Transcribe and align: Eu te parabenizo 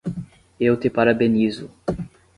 Eu 0.59 0.75
te 0.77 0.89
parabenizo 0.89 1.69